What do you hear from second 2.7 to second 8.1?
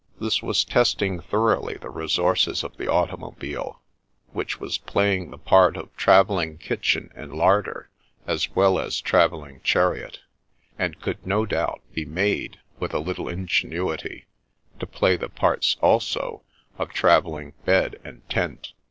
the automobile, which was playing the part of travelling kitchen and larder